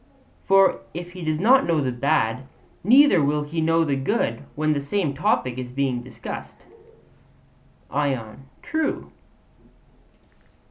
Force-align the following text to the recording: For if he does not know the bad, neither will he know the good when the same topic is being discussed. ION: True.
For 0.47 0.79
if 0.95 1.11
he 1.11 1.23
does 1.23 1.39
not 1.39 1.67
know 1.67 1.79
the 1.79 1.91
bad, 1.91 2.47
neither 2.83 3.23
will 3.23 3.43
he 3.43 3.61
know 3.61 3.83
the 3.83 3.95
good 3.95 4.41
when 4.55 4.73
the 4.73 4.81
same 4.81 5.13
topic 5.13 5.59
is 5.59 5.69
being 5.69 6.01
discussed. 6.01 6.65
ION: 7.91 8.47
True. 8.63 9.11